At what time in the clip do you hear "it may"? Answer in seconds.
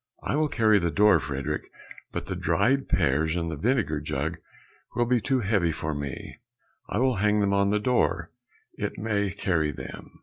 8.75-9.29